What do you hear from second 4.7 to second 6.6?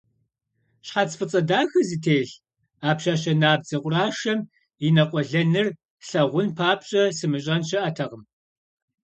и нэкъуэлэныр слъагъун